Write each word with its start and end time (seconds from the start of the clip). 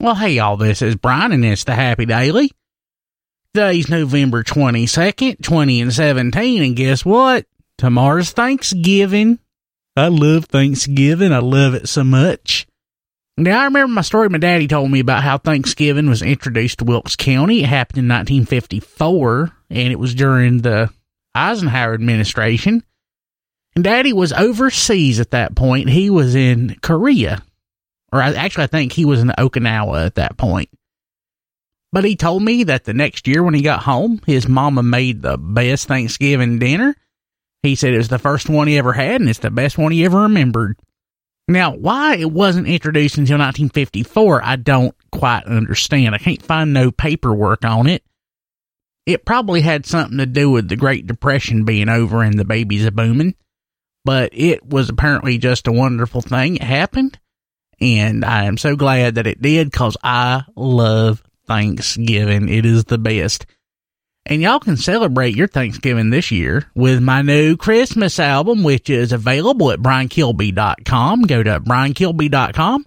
Well, 0.00 0.14
hey, 0.14 0.38
all 0.38 0.56
this 0.56 0.80
is 0.80 0.94
Brian, 0.94 1.32
and 1.32 1.44
it's 1.44 1.64
the 1.64 1.74
Happy 1.74 2.06
Daily. 2.06 2.52
Today's 3.52 3.88
November 3.88 4.44
22nd, 4.44 5.42
2017, 5.42 6.62
and 6.62 6.76
guess 6.76 7.04
what? 7.04 7.46
Tomorrow's 7.78 8.30
Thanksgiving. 8.30 9.40
I 9.96 10.06
love 10.06 10.44
Thanksgiving. 10.44 11.32
I 11.32 11.40
love 11.40 11.74
it 11.74 11.88
so 11.88 12.04
much. 12.04 12.68
Now, 13.36 13.62
I 13.62 13.64
remember 13.64 13.92
my 13.92 14.02
story 14.02 14.28
my 14.28 14.38
daddy 14.38 14.68
told 14.68 14.88
me 14.88 15.00
about 15.00 15.24
how 15.24 15.36
Thanksgiving 15.36 16.08
was 16.08 16.22
introduced 16.22 16.78
to 16.78 16.84
Wilkes 16.84 17.16
County. 17.16 17.64
It 17.64 17.68
happened 17.68 17.98
in 17.98 18.08
1954, 18.08 19.50
and 19.70 19.92
it 19.92 19.98
was 19.98 20.14
during 20.14 20.58
the 20.58 20.90
Eisenhower 21.34 21.94
administration. 21.94 22.84
And 23.74 23.82
daddy 23.82 24.12
was 24.12 24.32
overseas 24.32 25.18
at 25.18 25.32
that 25.32 25.56
point. 25.56 25.88
He 25.88 26.08
was 26.08 26.36
in 26.36 26.76
Korea 26.82 27.42
or 28.12 28.22
I, 28.22 28.32
actually, 28.32 28.64
I 28.64 28.68
think 28.68 28.92
he 28.92 29.04
was 29.04 29.20
in 29.20 29.28
Okinawa 29.28 30.06
at 30.06 30.14
that 30.16 30.36
point. 30.36 30.70
But 31.92 32.04
he 32.04 32.16
told 32.16 32.42
me 32.42 32.64
that 32.64 32.84
the 32.84 32.94
next 32.94 33.26
year 33.26 33.42
when 33.42 33.54
he 33.54 33.62
got 33.62 33.82
home, 33.82 34.20
his 34.26 34.48
mama 34.48 34.82
made 34.82 35.22
the 35.22 35.38
best 35.38 35.88
Thanksgiving 35.88 36.58
dinner. 36.58 36.94
He 37.62 37.74
said 37.74 37.94
it 37.94 37.98
was 37.98 38.08
the 38.08 38.18
first 38.18 38.48
one 38.48 38.68
he 38.68 38.78
ever 38.78 38.92
had, 38.92 39.20
and 39.20 39.28
it's 39.28 39.38
the 39.38 39.50
best 39.50 39.78
one 39.78 39.92
he 39.92 40.04
ever 40.04 40.20
remembered. 40.22 40.78
Now, 41.48 41.74
why 41.74 42.16
it 42.16 42.30
wasn't 42.30 42.68
introduced 42.68 43.16
until 43.16 43.38
1954, 43.38 44.44
I 44.44 44.56
don't 44.56 44.94
quite 45.10 45.44
understand. 45.44 46.14
I 46.14 46.18
can't 46.18 46.42
find 46.42 46.74
no 46.74 46.90
paperwork 46.90 47.64
on 47.64 47.86
it. 47.86 48.04
It 49.06 49.24
probably 49.24 49.62
had 49.62 49.86
something 49.86 50.18
to 50.18 50.26
do 50.26 50.50
with 50.50 50.68
the 50.68 50.76
Great 50.76 51.06
Depression 51.06 51.64
being 51.64 51.88
over 51.88 52.22
and 52.22 52.38
the 52.38 52.44
babies 52.44 52.84
a 52.84 52.90
booming, 52.90 53.34
but 54.04 54.28
it 54.34 54.66
was 54.66 54.90
apparently 54.90 55.38
just 55.38 55.66
a 55.66 55.72
wonderful 55.72 56.20
thing. 56.20 56.56
It 56.56 56.62
happened, 56.62 57.18
and 57.80 58.24
I 58.24 58.44
am 58.44 58.58
so 58.58 58.76
glad 58.76 59.16
that 59.16 59.26
it 59.26 59.42
did 59.42 59.70
because 59.70 59.96
I 60.02 60.44
love 60.56 61.22
Thanksgiving. 61.46 62.48
It 62.48 62.64
is 62.66 62.84
the 62.84 62.98
best. 62.98 63.46
And 64.26 64.42
y'all 64.42 64.60
can 64.60 64.76
celebrate 64.76 65.34
your 65.34 65.48
Thanksgiving 65.48 66.10
this 66.10 66.30
year 66.30 66.70
with 66.74 67.02
my 67.02 67.22
new 67.22 67.56
Christmas 67.56 68.18
album, 68.18 68.62
which 68.62 68.90
is 68.90 69.12
available 69.12 69.70
at 69.70 69.78
briankilby.com. 69.78 71.22
Go 71.22 71.42
to 71.42 71.60
briankilby.com 71.60 72.84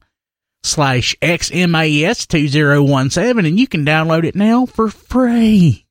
slash 0.63 1.15
XMAS2017 1.21 3.47
and 3.47 3.59
you 3.59 3.67
can 3.67 3.83
download 3.83 4.23
it 4.23 4.35
now 4.35 4.67
for 4.67 4.89
free. 4.89 5.87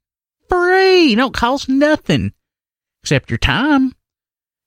Free. 0.48 1.16
Don't 1.16 1.34
cost 1.34 1.68
nothing 1.68 2.32
except 3.02 3.30
your 3.30 3.38
time. 3.38 3.96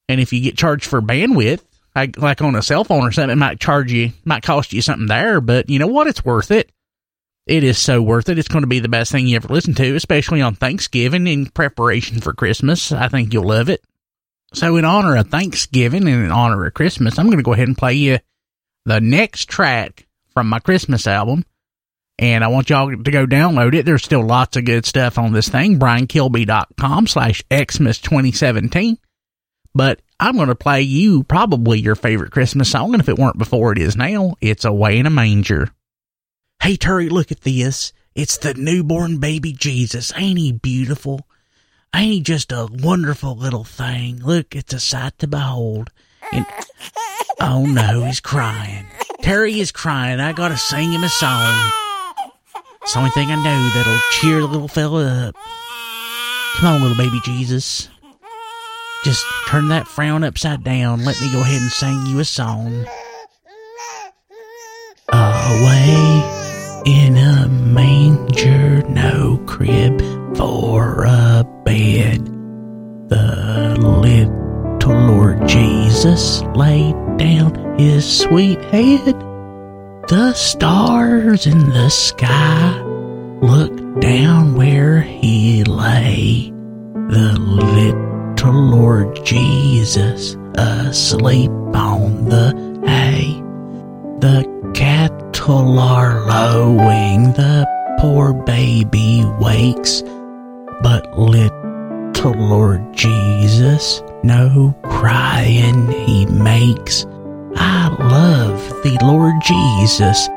And 0.09 0.19
if 0.19 0.33
you 0.33 0.41
get 0.41 0.57
charged 0.57 0.85
for 0.85 1.01
bandwidth, 1.01 1.61
like, 1.95 2.17
like 2.17 2.41
on 2.41 2.55
a 2.55 2.61
cell 2.61 2.83
phone 2.83 3.03
or 3.03 3.11
something, 3.11 3.33
it 3.33 3.37
might 3.39 3.59
charge 3.59 3.91
you, 3.91 4.11
might 4.25 4.43
cost 4.43 4.73
you 4.73 4.81
something 4.81 5.07
there, 5.07 5.41
but 5.41 5.69
you 5.69 5.79
know 5.79 5.87
what? 5.87 6.07
It's 6.07 6.25
worth 6.25 6.51
it. 6.51 6.71
It 7.45 7.63
is 7.63 7.77
so 7.77 8.01
worth 8.01 8.29
it. 8.29 8.39
It's 8.39 8.47
going 8.47 8.63
to 8.63 8.67
be 8.67 8.79
the 8.79 8.87
best 8.87 9.11
thing 9.11 9.27
you 9.27 9.35
ever 9.35 9.53
listen 9.53 9.73
to, 9.75 9.95
especially 9.95 10.41
on 10.41 10.55
Thanksgiving 10.55 11.27
in 11.27 11.47
preparation 11.47 12.21
for 12.21 12.33
Christmas. 12.33 12.91
I 12.91 13.09
think 13.09 13.33
you'll 13.33 13.47
love 13.47 13.69
it. 13.69 13.83
So, 14.53 14.77
in 14.77 14.85
honor 14.85 15.17
of 15.17 15.29
Thanksgiving 15.29 16.07
and 16.07 16.25
in 16.25 16.31
honor 16.31 16.65
of 16.65 16.73
Christmas, 16.73 17.17
I'm 17.19 17.25
going 17.25 17.37
to 17.37 17.43
go 17.43 17.53
ahead 17.53 17.67
and 17.67 17.77
play 17.77 17.95
you 17.95 18.19
the 18.85 19.01
next 19.01 19.49
track 19.49 20.07
from 20.33 20.47
my 20.47 20.59
Christmas 20.59 21.05
album. 21.07 21.43
And 22.19 22.43
I 22.43 22.47
want 22.47 22.69
y'all 22.69 22.89
to 22.89 23.11
go 23.11 23.25
download 23.25 23.73
it. 23.73 23.85
There's 23.85 24.03
still 24.03 24.23
lots 24.23 24.55
of 24.55 24.65
good 24.65 24.85
stuff 24.85 25.17
on 25.17 25.33
this 25.33 25.49
thing. 25.49 25.79
BrianKilby.com 25.79 27.07
slash 27.07 27.43
Xmas 27.51 27.97
2017. 27.99 28.99
But 29.73 29.99
I'm 30.23 30.37
going 30.37 30.47
to 30.47 30.55
play 30.55 30.83
you 30.83 31.23
probably 31.23 31.81
your 31.81 31.95
favorite 31.95 32.31
Christmas 32.31 32.71
song, 32.71 32.93
and 32.93 33.01
if 33.01 33.09
it 33.09 33.19
weren't 33.19 33.37
before, 33.37 33.73
it 33.73 33.77
is 33.77 33.97
now. 33.97 34.35
It's 34.39 34.63
Away 34.63 34.97
in 34.97 35.05
a 35.05 35.09
Manger. 35.09 35.67
Hey, 36.61 36.77
Terry, 36.77 37.09
look 37.09 37.29
at 37.29 37.41
this. 37.41 37.91
It's 38.15 38.37
the 38.37 38.53
newborn 38.53 39.17
baby 39.17 39.51
Jesus. 39.51 40.13
Ain't 40.15 40.39
he 40.39 40.53
beautiful? 40.53 41.27
Ain't 41.93 42.13
he 42.13 42.21
just 42.21 42.53
a 42.53 42.69
wonderful 42.71 43.35
little 43.35 43.65
thing? 43.65 44.23
Look, 44.23 44.55
it's 44.55 44.73
a 44.73 44.79
sight 44.79 45.19
to 45.19 45.27
behold. 45.27 45.89
And, 46.31 46.45
oh 47.41 47.65
no, 47.65 48.05
he's 48.05 48.21
crying. 48.21 48.85
Terry 49.23 49.59
is 49.59 49.73
crying. 49.73 50.21
I 50.21 50.31
gotta 50.31 50.55
sing 50.55 50.93
him 50.93 51.03
a 51.03 51.09
song. 51.09 51.53
It's 52.81 52.93
the 52.93 52.99
only 52.99 53.11
thing 53.11 53.27
I 53.27 53.35
know 53.35 53.69
that'll 53.73 53.99
cheer 54.11 54.39
the 54.39 54.47
little 54.47 54.69
fella 54.69 55.27
up. 55.27 55.35
Come 56.55 56.75
on, 56.75 56.81
little 56.81 56.95
baby 56.95 57.19
Jesus. 57.25 57.89
Just 59.03 59.25
turn 59.47 59.67
that 59.67 59.87
frown 59.87 60.23
upside 60.23 60.63
down. 60.63 61.03
Let 61.03 61.19
me 61.19 61.31
go 61.31 61.41
ahead 61.41 61.61
and 61.61 61.71
sing 61.71 62.05
you 62.05 62.19
a 62.19 62.25
song. 62.25 62.85
Away 65.11 66.83
in 66.85 67.17
a 67.17 67.47
manger, 67.49 68.81
no 68.87 69.43
crib 69.45 69.99
for 70.37 71.03
a 71.03 71.43
bed. 71.65 72.25
The 73.09 73.75
little 73.79 74.95
Lord 75.07 75.47
Jesus 75.47 76.41
laid 76.55 76.95
down 77.17 77.77
his 77.77 78.19
sweet 78.19 78.61
head. 78.65 79.19
The 80.07 80.33
stars 80.33 81.45
in 81.45 81.69
the 81.69 81.89
sky 81.89 82.81
looked 83.41 83.99
down 83.99 84.55
where 84.55 85.01
he 85.01 85.63
lay. 85.65 86.51
The 87.09 87.37
little 87.39 88.02
to 88.43 88.51
Lord 88.51 89.25
Jesus 89.25 90.35
asleep 90.55 91.49
on 91.49 92.25
the 92.25 92.51
hay. 92.85 93.41
The 94.19 94.43
cattle 94.73 95.79
are 95.79 96.19
lowing, 96.27 97.31
the 97.31 97.65
poor 98.01 98.33
baby 98.33 99.23
wakes, 99.39 100.01
but 100.81 101.17
little 101.17 102.33
Lord 102.33 102.81
Jesus 102.91 104.03
no 104.23 104.75
crying 104.83 105.89
he 106.05 106.25
makes. 106.25 107.05
I 107.55 107.95
love 107.97 108.83
thee, 108.83 108.97
Lord 109.01 109.35
Jesus. 109.45 110.27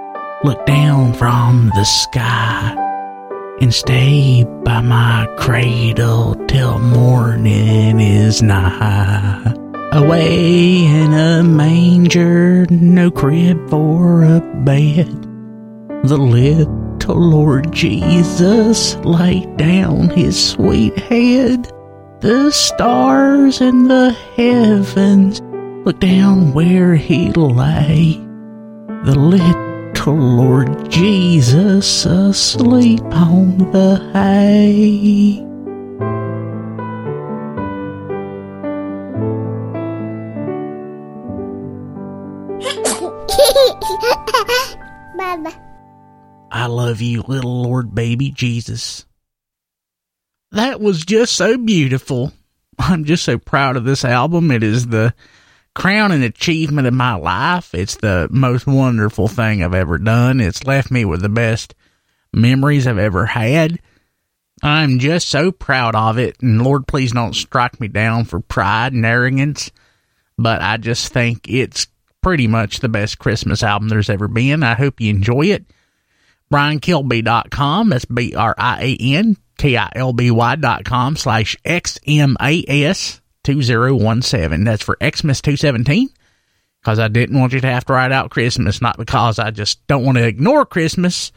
Look 0.44 0.64
down 0.64 1.12
from 1.12 1.72
the 1.74 1.84
sky 1.84 2.85
and 3.60 3.72
stay 3.72 4.44
by 4.64 4.80
my 4.80 5.26
cradle 5.38 6.34
till 6.46 6.78
morning 6.78 8.00
is 8.00 8.42
nigh. 8.42 9.54
Away 9.92 10.84
in 10.84 11.14
a 11.14 11.42
manger, 11.42 12.66
no 12.70 13.10
crib 13.10 13.70
for 13.70 14.24
a 14.24 14.40
bed. 14.64 15.22
The 16.04 16.18
little 16.18 17.16
Lord 17.16 17.72
Jesus 17.72 18.96
laid 18.96 19.56
down 19.56 20.10
his 20.10 20.50
sweet 20.50 20.98
head. 20.98 21.70
The 22.20 22.50
stars 22.50 23.60
in 23.60 23.88
the 23.88 24.10
heavens 24.36 25.40
looked 25.86 26.00
down 26.00 26.52
where 26.52 26.94
he 26.94 27.30
lay. 27.32 28.20
The 29.04 29.18
little 29.18 29.65
Lord 30.10 30.90
Jesus 30.90 32.06
asleep 32.06 33.04
on 33.04 33.58
the 33.72 34.10
hay. 34.12 35.42
I 46.50 46.66
love 46.66 47.00
you, 47.00 47.22
little 47.22 47.62
Lord 47.62 47.94
baby 47.94 48.30
Jesus. 48.30 49.04
That 50.52 50.80
was 50.80 51.04
just 51.04 51.34
so 51.34 51.58
beautiful. 51.58 52.32
I'm 52.78 53.04
just 53.04 53.24
so 53.24 53.38
proud 53.38 53.76
of 53.76 53.84
this 53.84 54.04
album. 54.04 54.50
It 54.50 54.62
is 54.62 54.86
the 54.86 55.14
crowning 55.76 56.22
achievement 56.22 56.88
of 56.88 56.94
my 56.94 57.14
life. 57.14 57.74
It's 57.74 57.96
the 57.96 58.28
most 58.30 58.66
wonderful 58.66 59.28
thing 59.28 59.62
I've 59.62 59.74
ever 59.74 59.98
done. 59.98 60.40
It's 60.40 60.64
left 60.64 60.90
me 60.90 61.04
with 61.04 61.20
the 61.20 61.28
best 61.28 61.74
memories 62.32 62.86
I've 62.86 62.98
ever 62.98 63.26
had. 63.26 63.78
I'm 64.62 64.98
just 64.98 65.28
so 65.28 65.52
proud 65.52 65.94
of 65.94 66.18
it. 66.18 66.40
And 66.40 66.62
Lord, 66.62 66.86
please 66.86 67.12
don't 67.12 67.34
strike 67.34 67.78
me 67.78 67.88
down 67.88 68.24
for 68.24 68.40
pride 68.40 68.94
and 68.94 69.04
arrogance. 69.04 69.70
But 70.38 70.62
I 70.62 70.78
just 70.78 71.12
think 71.12 71.46
it's 71.46 71.86
pretty 72.22 72.46
much 72.46 72.80
the 72.80 72.88
best 72.88 73.18
Christmas 73.18 73.62
album 73.62 73.90
there's 73.90 74.08
ever 74.08 74.28
been. 74.28 74.62
I 74.62 74.74
hope 74.74 74.98
you 74.98 75.10
enjoy 75.10 75.42
it. 75.48 75.66
BrianKilby.com. 76.50 77.90
That's 77.90 78.06
B 78.06 78.34
R 78.34 78.54
I 78.56 78.82
A 78.82 78.96
N 79.14 79.36
K 79.58 79.76
I 79.76 79.90
L 79.94 80.14
B 80.14 80.30
Y 80.30 80.56
dot 80.56 80.86
com 80.86 81.16
slash 81.16 81.54
X 81.66 81.98
M 82.06 82.36
A 82.40 82.64
S 82.66 83.20
2017. 83.46 84.64
That's 84.64 84.82
for 84.82 84.96
Xmas 85.00 85.40
217 85.40 86.10
because 86.86 86.98
I 86.98 87.08
didn't 87.08 87.38
want 87.38 87.52
you 87.52 87.60
to 87.60 87.66
have 87.66 87.84
to 87.86 87.94
write 87.94 88.12
out 88.12 88.30
Christmas, 88.30 88.80
not 88.80 88.96
because 88.96 89.38
I 89.40 89.50
just 89.50 89.84
don't 89.88 90.04
want 90.04 90.18
to 90.18 90.26
ignore 90.26 90.64
Christmas, 90.64 91.32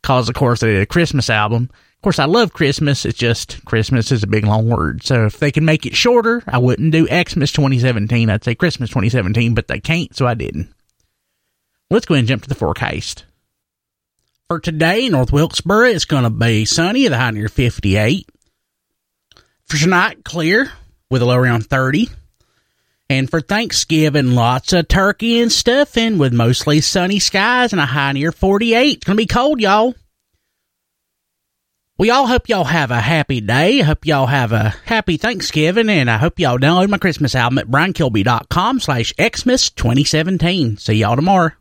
because, 0.00 0.30
of 0.30 0.34
course, 0.34 0.60
they 0.60 0.72
did 0.72 0.82
a 0.82 0.86
Christmas 0.86 1.28
album. 1.28 1.68
Of 1.72 2.02
course, 2.02 2.18
I 2.18 2.24
love 2.24 2.52
Christmas. 2.54 3.04
It's 3.04 3.18
just 3.18 3.64
Christmas 3.66 4.12
is 4.12 4.22
a 4.22 4.26
big 4.26 4.44
long 4.44 4.68
word. 4.68 5.02
So 5.02 5.26
if 5.26 5.38
they 5.38 5.50
can 5.50 5.64
make 5.64 5.84
it 5.84 5.94
shorter, 5.94 6.42
I 6.46 6.56
wouldn't 6.56 6.92
do 6.92 7.06
Xmas 7.06 7.52
2017. 7.52 8.30
I'd 8.30 8.44
say 8.44 8.54
Christmas 8.54 8.90
2017, 8.90 9.54
but 9.54 9.68
they 9.68 9.80
can't, 9.80 10.14
so 10.16 10.26
I 10.26 10.34
didn't. 10.34 10.72
Let's 11.90 12.06
go 12.06 12.14
ahead 12.14 12.22
and 12.22 12.28
jump 12.28 12.42
to 12.42 12.48
the 12.48 12.54
forecast. 12.54 13.24
for 14.48 14.60
today, 14.60 15.08
North 15.08 15.32
Wilkesboro, 15.32 15.88
it's 15.88 16.04
going 16.04 16.24
to 16.24 16.30
be 16.30 16.64
sunny, 16.64 17.08
the 17.08 17.18
high 17.18 17.30
near 17.30 17.48
58. 17.48 18.28
For 19.66 19.76
tonight, 19.76 20.24
clear 20.24 20.72
with 21.14 21.22
a 21.22 21.26
low 21.26 21.36
around 21.36 21.64
30. 21.66 22.10
And 23.08 23.30
for 23.30 23.40
Thanksgiving, 23.40 24.32
lots 24.34 24.72
of 24.72 24.88
turkey 24.88 25.40
and 25.40 25.52
stuffing 25.52 26.18
with 26.18 26.32
mostly 26.32 26.80
sunny 26.80 27.20
skies 27.20 27.72
and 27.72 27.80
a 27.80 27.86
high 27.86 28.10
near 28.10 28.32
48. 28.32 28.96
It's 28.96 29.04
going 29.04 29.16
to 29.16 29.22
be 29.22 29.28
cold, 29.28 29.60
y'all. 29.60 29.94
We 31.98 32.10
all 32.10 32.26
hope 32.26 32.48
y'all 32.48 32.64
have 32.64 32.90
a 32.90 33.00
happy 33.00 33.40
day. 33.40 33.78
Hope 33.78 34.04
y'all 34.04 34.26
have 34.26 34.50
a 34.50 34.74
happy 34.86 35.16
Thanksgiving, 35.16 35.88
and 35.88 36.10
I 36.10 36.16
hope 36.16 36.40
y'all 36.40 36.58
download 36.58 36.88
my 36.88 36.98
Christmas 36.98 37.36
album 37.36 37.58
at 37.58 37.68
briankilby.com 37.68 38.80
slash 38.80 39.14
Xmas 39.16 39.70
2017. 39.70 40.78
See 40.78 40.94
y'all 40.94 41.14
tomorrow. 41.14 41.52